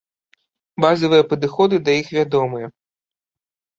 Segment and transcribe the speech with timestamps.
[0.85, 2.67] Базавыя падыходы да іх вядомыя.